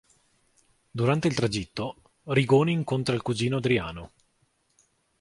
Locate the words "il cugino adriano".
3.13-4.11